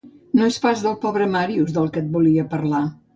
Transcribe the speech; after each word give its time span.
No 0.37 0.45
és 0.51 0.55
pas 0.63 0.79
del 0.85 0.95
pobre 1.03 1.27
Màrius 1.35 1.75
del 1.77 1.91
que 1.99 2.03
et 2.05 2.09
volia 2.17 2.47
parlar. 2.55 2.81